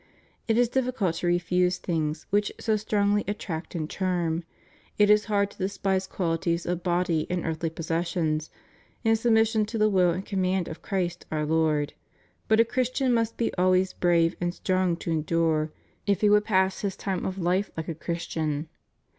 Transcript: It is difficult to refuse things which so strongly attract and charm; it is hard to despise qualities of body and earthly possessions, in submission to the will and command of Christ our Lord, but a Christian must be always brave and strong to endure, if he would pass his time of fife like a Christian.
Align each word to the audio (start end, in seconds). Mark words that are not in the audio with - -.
It 0.47 0.57
is 0.57 0.67
difficult 0.67 1.13
to 1.17 1.27
refuse 1.27 1.77
things 1.77 2.25
which 2.31 2.51
so 2.59 2.75
strongly 2.75 3.23
attract 3.27 3.75
and 3.75 3.87
charm; 3.87 4.43
it 4.97 5.11
is 5.11 5.25
hard 5.25 5.51
to 5.51 5.59
despise 5.59 6.07
qualities 6.07 6.65
of 6.65 6.81
body 6.81 7.27
and 7.29 7.45
earthly 7.45 7.69
possessions, 7.69 8.49
in 9.03 9.15
submission 9.15 9.63
to 9.67 9.77
the 9.77 9.89
will 9.91 10.09
and 10.09 10.25
command 10.25 10.67
of 10.67 10.81
Christ 10.81 11.27
our 11.31 11.45
Lord, 11.45 11.93
but 12.47 12.59
a 12.59 12.65
Christian 12.65 13.13
must 13.13 13.37
be 13.37 13.53
always 13.59 13.93
brave 13.93 14.35
and 14.41 14.55
strong 14.55 14.95
to 14.97 15.11
endure, 15.11 15.71
if 16.07 16.21
he 16.21 16.31
would 16.31 16.45
pass 16.45 16.81
his 16.81 16.95
time 16.95 17.23
of 17.23 17.35
fife 17.35 17.69
like 17.77 17.87
a 17.87 17.93
Christian. 17.93 18.69